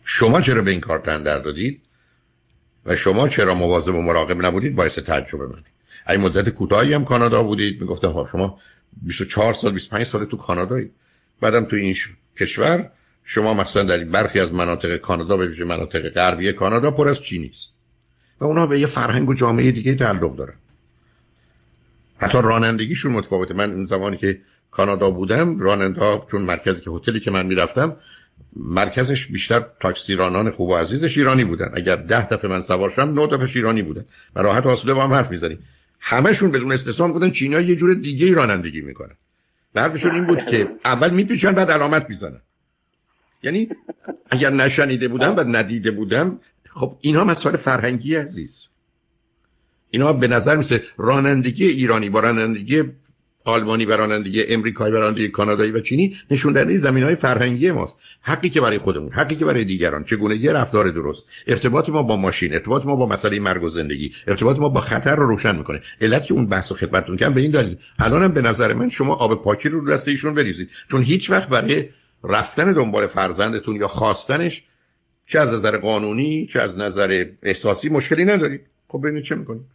شما 0.03 0.41
چرا 0.41 0.61
به 0.61 0.71
این 0.71 0.79
کار 0.79 0.99
تندر 0.99 1.39
دادید؟ 1.39 1.81
و 2.85 2.95
شما 2.95 3.27
چرا 3.27 3.55
مواظب 3.55 3.95
و 3.95 4.01
مراقب 4.01 4.45
نبودید؟ 4.45 4.75
باعث 4.75 4.99
تعجب 4.99 5.41
من 5.41 5.63
این 6.09 6.21
مدت 6.21 6.49
کوتاهی 6.49 6.93
هم 6.93 7.05
کانادا 7.05 7.43
بودید. 7.43 7.81
می‌گفتم 7.81 8.11
ها 8.11 8.27
شما 8.31 8.59
24 9.01 9.53
سال 9.53 9.71
25 9.71 10.05
سال 10.05 10.25
تو 10.25 10.37
کانادایی. 10.37 10.91
بعدم 11.41 11.65
تو 11.65 11.75
این 11.75 11.95
کشور 12.39 12.91
شما 13.23 13.53
مثلا 13.53 13.83
در 13.83 14.03
برخی 14.03 14.39
از 14.39 14.53
مناطق 14.53 14.97
کانادا 14.97 15.37
به 15.37 15.65
مناطق 15.65 16.09
غربی 16.09 16.53
کانادا 16.53 16.91
پر 16.91 17.07
از 17.07 17.21
چینی 17.21 17.47
است. 17.47 17.73
و 18.39 18.45
اونا 18.45 18.67
به 18.67 18.79
یه 18.79 18.87
فرهنگ 18.87 19.29
و 19.29 19.33
جامعه 19.33 19.71
دیگه 19.71 19.95
تعلق 19.95 20.35
دارن. 20.35 20.53
حتی 22.17 22.37
رانندگیشون 22.43 23.11
متفاوته. 23.11 23.53
من 23.53 23.71
اون 23.71 23.85
زمانی 23.85 24.17
که 24.17 24.41
کانادا 24.71 25.11
بودم 25.11 25.59
راننده 25.59 26.21
چون 26.31 26.41
مرکزی 26.41 26.81
که 26.81 26.91
هتلی 26.91 27.19
که 27.19 27.31
من 27.31 27.45
می‌رفتم 27.45 27.95
مرکزش 28.55 29.25
بیشتر 29.25 29.65
تاکسی 29.79 30.15
رانان 30.15 30.51
خوب 30.51 30.69
و 30.69 30.75
عزیزش 30.75 31.17
ایرانی 31.17 31.43
بودن. 31.43 31.71
اگر 31.73 31.95
ده 31.95 32.27
دفعه 32.27 32.49
من 32.49 32.61
سوار 32.61 32.89
شدم 32.89 33.19
نه 33.19 33.27
دفعه 33.27 33.47
ایرانی 33.55 33.81
بودن. 33.81 34.05
و 34.35 34.41
راحت 34.41 34.65
حاصله 34.65 34.93
با 34.93 35.03
هم 35.03 35.13
حرف 35.13 35.31
می‌زنیم. 35.31 35.59
همشون 35.99 36.51
بدون 36.51 36.71
استثنا 36.71 37.07
بودن. 37.07 37.31
چینی 37.31 37.61
یه 37.61 37.75
جور 37.75 37.93
دیگه 37.93 38.33
رانندگی 38.33 38.81
می‌کنن. 38.81 39.15
حرفشون 39.75 40.11
این 40.11 40.25
بود 40.25 40.45
که 40.45 40.67
اول 40.85 41.09
میپیچن 41.09 41.51
بعد 41.51 41.71
علامت 41.71 42.05
می‌زنن. 42.09 42.41
یعنی 43.43 43.69
اگر 44.31 44.49
نشنیده 44.49 45.07
بودم 45.07 45.35
و 45.37 45.43
ندیده 45.47 45.91
بودم 45.91 46.39
خب 46.69 46.97
اینا 47.01 47.23
مسائل 47.23 47.55
فرهنگی 47.55 48.15
عزیز. 48.15 48.63
اینا 49.89 50.13
به 50.13 50.27
نظر 50.27 50.55
میسه 50.55 50.83
رانندگی 50.97 51.67
ایرانی 51.67 52.09
با 52.09 52.19
رانندگی 52.19 52.83
آلمانی 53.45 53.85
و 53.85 53.97
رانندگی 53.97 54.43
امریکایی 54.43 54.93
و 54.93 54.97
رانندگی 54.97 55.27
کانادایی 55.27 55.71
و 55.71 55.79
چینی 55.79 56.17
نشون 56.31 56.53
دهنده 56.53 56.77
زمین 56.77 57.03
های 57.03 57.15
فرهنگی 57.15 57.71
ماست. 57.71 57.97
حقی 58.21 58.49
که 58.49 58.61
برای 58.61 58.77
خودمون 58.77 59.11
حقی 59.11 59.35
که 59.35 59.45
برای 59.45 59.65
دیگران. 59.65 60.03
چگونه 60.03 60.35
یه 60.35 60.51
رفتار 60.51 60.91
درست؟ 60.91 61.23
ارتباط 61.47 61.89
ما 61.89 62.03
با 62.03 62.17
ماشین 62.17 62.53
ارتباط 62.53 62.85
ما 62.85 62.95
با 62.95 63.07
مسئله 63.07 63.39
مرگ 63.39 63.63
و 63.63 63.69
زندگی 63.69 64.11
ارتباط 64.27 64.57
ما 64.57 64.69
با 64.69 64.81
خطر 64.81 65.15
رو 65.15 65.27
روشن 65.27 65.55
می‌کنه. 65.55 65.81
علت 66.01 66.25
که 66.25 66.33
اون 66.33 66.47
بحث 66.47 66.71
و 66.71 66.75
خدمتتون 66.75 67.17
کردم 67.17 67.33
به 67.33 67.41
این 67.41 67.51
دلیل. 67.51 67.77
الانم 67.99 68.33
به 68.33 68.41
نظر 68.41 68.73
من 68.73 68.89
شما 68.89 69.15
آب 69.15 69.43
پاکی 69.43 69.69
رو 69.69 69.89
دست 69.89 70.07
ایشون 70.07 70.33
بریزید. 70.33 70.69
چون 70.91 71.03
هیچ 71.03 71.29
وقت 71.29 71.49
برای 71.49 71.85
رفتن 72.23 72.73
دنبال 72.73 73.07
فرزندتون 73.07 73.75
یا 73.75 73.87
خواستنش 73.87 74.63
چه 75.25 75.39
از 75.39 75.53
نظر 75.53 75.77
قانونی 75.77 76.47
چه 76.47 76.61
از 76.61 76.77
نظر 76.79 77.25
احساسی 77.43 77.89
مشکلی 77.89 78.25
ندارید 78.25 78.61
خب 78.87 78.99
ببینید 79.03 79.23
چه 79.23 79.35
می‌کنید 79.35 79.65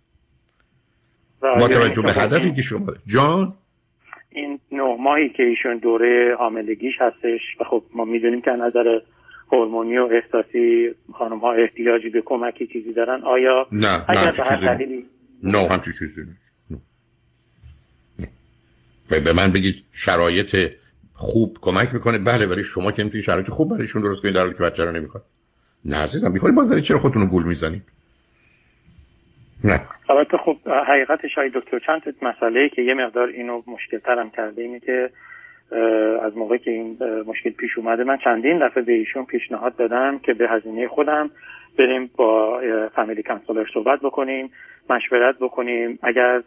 با 1.43 1.69
توجه 1.69 2.02
به 2.02 2.12
هدفی 2.12 2.52
که 2.52 2.62
شما 2.62 2.93
جان؟ 3.07 3.55
این 4.31 4.61
نه 4.73 4.97
ماهی 5.00 5.28
که 5.28 5.43
ایشون 5.43 5.78
دوره 5.78 6.37
حاملگیش 6.38 6.95
هستش 7.00 7.40
و 7.61 7.64
خب 7.64 7.85
ما 7.95 8.05
می‌دونیم 8.05 8.40
که 8.40 8.50
نظر 8.50 9.00
هورمونی 9.52 9.99
و 9.99 10.09
احساسی 10.12 10.95
خانم 11.12 11.38
ها 11.38 11.52
احتیاجی 11.52 12.09
به 12.09 12.23
کمکی 12.25 12.67
چیزی 12.67 12.93
دارن. 12.93 13.23
آیا 13.23 13.67
نه 13.73 14.05
اگر 14.09 14.25
نه 14.25 14.33
چیزی 14.33 15.07
نه. 15.43 15.69
همچی 15.69 15.90
چیزی 15.99 16.23
نیست. 16.25 16.57
به 19.25 19.33
من 19.33 19.52
بگید 19.52 19.85
شرایط 19.93 20.57
خوب 21.20 21.56
کمک 21.60 21.94
می‌کنه. 21.94 22.18
بله 22.18 22.46
ولی 22.46 22.64
شما 22.64 22.92
که 22.92 23.02
نمی‌تونید 23.02 23.25
شرایط 23.25 23.48
خوب 23.48 23.70
برایشون 23.70 24.02
درست 24.02 24.22
کنید 24.22 24.34
در 24.34 24.40
حالی 24.40 24.54
که 24.54 24.62
بچه 24.62 24.84
رو 24.84 24.92
نمی‌خواد. 24.92 25.25
نه 25.84 25.96
عزیزم 25.96 26.32
می‌خواید 26.32 26.56
باز 26.56 26.82
چرا 26.82 26.98
خودتون 26.98 27.22
رو 27.22 27.28
گول 27.28 27.44
می‌زنید؟ 27.46 27.82
نه. 29.64 29.80
البته 30.10 30.37
خب 30.37 30.56
حقیقتش 30.88 31.34
های 31.37 31.50
دکتر 31.54 31.78
چند 31.78 32.02
مسئله 32.22 32.68
که 32.68 32.82
یه 32.82 32.94
مقدار 32.94 33.28
اینو 33.28 33.62
مشکل 33.66 33.98
ترم 33.98 34.30
کرده 34.30 34.62
اینه 34.62 34.80
که 34.80 35.10
از 36.22 36.37
موقع 36.37 36.56
که 36.56 36.70
این 36.70 36.98
مشکل 37.26 37.50
پیش 37.50 37.70
اومده 37.78 38.04
من 38.04 38.18
چندین 38.25 38.68
دفعه 38.68 38.82
به 38.82 38.92
ایشون 38.92 39.25
پیشنهاد 39.25 39.76
دادم 39.76 40.18
که 40.18 40.34
به 40.34 40.48
هزینه 40.48 40.88
خودم 40.88 41.30
بریم 41.78 42.10
با 42.16 42.60
فامیلی 42.96 43.22
کانسولر 43.22 43.66
صحبت 43.75 44.00
بکنیم 44.00 44.50
مشورت 44.90 45.37
بکنیم. 45.40 45.98
اگر 46.02 46.42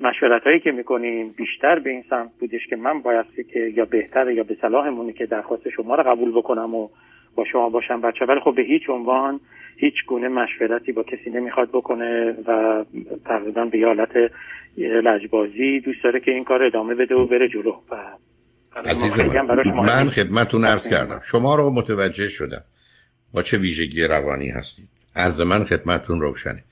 مشورت 0.00 0.42
هایی 0.42 0.60
که 0.60 0.72
می‌کنیم 0.72 1.34
بیشتر 1.36 1.78
به 1.78 1.90
این 1.90 2.04
سمت 2.10 2.30
بودش 2.40 2.66
که 2.70 2.76
من 2.76 3.02
بایستی 3.02 3.44
که 3.44 3.72
یا 3.76 3.84
بهتر 3.84 4.30
یا 4.30 4.42
به 4.42 4.56
صلاحمونه 4.60 5.12
که 5.12 5.26
درخواست 5.26 5.68
شما 5.68 5.94
رو 5.94 6.02
قبول 6.02 6.32
بکنم 6.32 6.74
و 6.74 6.88
با 7.34 7.44
شما 7.52 7.68
باشم 7.68 8.00
بچه 8.00 8.24
ولی 8.24 8.40
خب 8.40 8.54
به 8.54 8.62
هیچ 8.62 8.82
عنوان 8.88 9.40
هیچ 9.76 9.94
گونه 10.06 10.28
مشورتی 10.28 10.92
با 10.92 11.02
کسی 11.02 11.30
نمی‌خواد 11.30 11.68
بکنه 11.68 12.34
و 12.46 12.84
تقریبا 13.24 13.64
به 13.64 13.86
حالت 13.86 14.32
لجبازی 14.78 15.80
دوست 15.80 16.04
داره 16.04 16.20
که 16.20 16.30
این 16.30 16.44
کار 16.44 16.62
ادامه 16.62 16.94
بده 16.94 17.14
و 17.14 17.26
بره 17.26 17.48
جلو. 17.48 17.72
و 17.90 17.96
من 19.86 20.10
خدمتون 20.10 20.64
ارز 20.64 20.88
کردم. 20.88 21.20
شما 21.30 21.54
رو 21.54 21.70
متوجه 21.70 22.28
شدم 22.28 22.62
با 23.34 23.42
چه 23.42 23.58
ویژگی 23.58 24.04
روانی 24.04 24.48
هستید. 24.48 24.88
از 25.14 25.40
من 25.40 25.64
خدمتون 25.64 26.20
روشنه. 26.20 26.64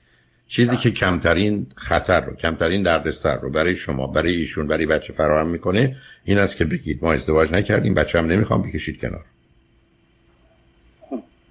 چیزی 0.51 0.77
که 0.77 0.91
کمترین 0.91 1.67
خطر 1.75 2.25
رو 2.25 2.35
کمترین 2.35 2.83
دردسر 2.83 3.39
رو 3.39 3.49
برای 3.49 3.75
شما 3.75 4.07
برای 4.07 4.35
ایشون 4.35 4.67
برای 4.67 4.85
بچه 4.85 5.13
فراهم 5.13 5.49
می‌کنه 5.49 5.95
این 6.23 6.37
است 6.37 6.57
که 6.57 6.65
بگید 6.65 6.99
ما 7.01 7.13
ازدواج 7.13 7.51
نکردیم 7.51 7.93
بچه 7.93 8.19
هم 8.19 8.25
نمی‌خوام 8.25 8.61
بکشید 8.61 9.01
کنار. 9.01 9.25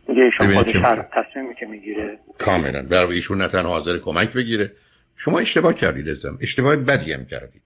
ایشون 0.09 0.55
خودش 0.55 0.73
تصمیمی 0.73 1.55
که 1.61 1.67
می‌گیره. 1.67 2.19
کاملا. 2.39 2.83
برای 2.83 3.15
ایشون 3.15 3.43
نه 3.43 3.49
تنها 3.49 3.69
حاضر 3.69 3.99
کمک 3.99 4.33
بگیره 4.33 4.73
شما 5.17 5.39
اشتباه 5.39 5.75
کردید 5.75 6.09
ازم 6.09 6.39
اشتباه 6.41 6.77
بدی 6.77 7.13
هم 7.13 7.25
کردید. 7.25 7.63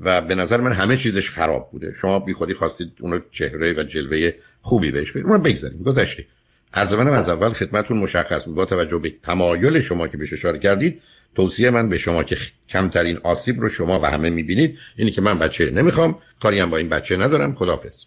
و 0.00 0.20
به 0.20 0.34
نظر 0.34 0.60
من 0.60 0.72
همه 0.72 0.96
چیزش 0.96 1.30
خراب 1.30 1.70
بوده. 1.70 1.94
شما 2.00 2.18
بی 2.18 2.32
خودی 2.32 2.54
خواستید 2.54 2.92
اونو 3.00 3.20
چهره 3.30 3.72
و 3.72 3.82
جلوه 3.82 4.30
خوبی 4.60 4.90
بهش 4.90 5.10
بدید. 5.10 5.26
اونو 5.26 5.38
بگذاریم. 5.38 5.82
گذشته. 5.82 6.26
از 6.72 6.94
منم 6.94 7.12
از 7.12 7.28
اول 7.28 7.52
خدمتون 7.52 7.98
مشخص 7.98 8.44
بود. 8.44 8.54
با 8.54 8.64
توجه 8.64 8.98
به 8.98 9.14
تمایل 9.22 9.80
شما 9.80 10.08
که 10.08 10.16
بهش 10.16 10.32
اشاره 10.32 10.58
کردید 10.58 11.02
توصیه 11.34 11.70
من 11.70 11.88
به 11.88 11.98
شما 11.98 12.22
که 12.22 12.36
کمترین 12.68 13.18
آسیب 13.22 13.60
رو 13.60 13.68
شما 13.68 14.00
و 14.00 14.04
همه 14.04 14.30
می‌بینید 14.30 14.78
اینی 14.96 15.10
که 15.10 15.20
من 15.20 15.38
بچه 15.38 15.70
نمی‌خوام 15.70 16.18
کاری 16.42 16.58
هم 16.58 16.70
با 16.70 16.76
این 16.76 16.88
بچه 16.88 17.16
ندارم. 17.16 17.54
خدافظ 17.54 18.04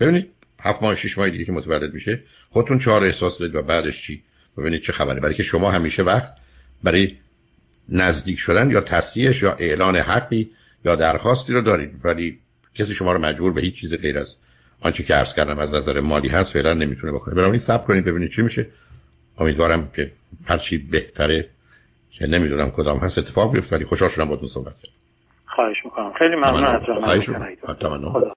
ببینید 0.00 0.30
هفت 0.60 0.82
ماه 0.82 0.94
شش 0.94 1.18
ماه 1.18 1.30
دیگه 1.30 1.44
که 1.44 1.52
متولد 1.52 1.94
میشه. 1.94 2.22
خودتون 2.50 2.78
چهار 2.78 3.04
احساس 3.04 3.38
دارید 3.38 3.54
و 3.54 3.62
بعدش 3.62 4.02
چی؟ 4.02 4.22
ببینید 4.58 4.82
چه 4.82 4.92
خبره. 4.92 5.20
برای 5.20 5.34
که 5.34 5.42
شما 5.42 5.70
همیشه 5.70 6.02
وقت 6.02 6.32
برای 6.82 7.16
نزدیک 7.88 8.38
شدن 8.38 8.70
یا 8.70 8.80
تصحیحش 8.80 9.42
یا 9.42 9.56
اعلان 9.58 9.96
حقی 9.96 10.50
یا 10.84 10.96
درخواستی 10.96 11.52
رو 11.52 11.60
دارید. 11.60 11.90
ولی 12.04 12.38
کسی 12.74 12.94
شما 12.94 13.12
رو 13.12 13.18
مجبور 13.18 13.52
به 13.52 13.60
هیچ 13.60 13.80
چیز 13.80 13.94
غیر 13.94 14.18
از 14.18 14.36
آنچه 14.86 15.04
که 15.04 15.14
عرض 15.14 15.34
کردم 15.34 15.58
از 15.58 15.74
نظر 15.74 16.00
مالی 16.00 16.28
هست 16.28 16.52
فعلا 16.52 16.74
نمی‌تونه 16.74 17.12
بکنه 17.12 17.34
بنابراین 17.34 17.58
صبر 17.58 17.84
کنید 17.84 18.04
ببینید 18.04 18.30
چی 18.30 18.42
میشه. 18.42 18.66
امیدوارم 19.38 19.90
که 19.96 20.12
هر 20.46 20.58
چی 20.58 20.78
بهتره 20.78 21.48
که 22.10 22.26
نمی‌دونم 22.26 22.70
کدام 22.70 22.98
هست 22.98 23.18
اتفاق 23.18 23.52
بیفته 23.52 23.76
ولی 23.76 23.84
خوشحال 23.84 24.10
شدم 24.10 24.24
باهاتون 24.24 24.48
صحبت 24.48 24.74
کردم. 24.82 24.94
خواهش 25.46 25.76
می‌کنم. 25.84 26.12
خیلی 26.18 26.36
ممنون 26.36 26.64
از 26.64 26.80
خواهش 27.04 27.28
می‌کنم. 27.28 28.24